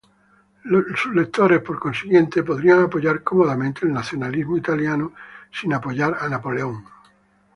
[0.95, 5.13] Sus lectores, por consiguiente, podrían apoyar cómodamente al nacionalismo italiano
[5.51, 6.83] sin apoyar a Napoleón.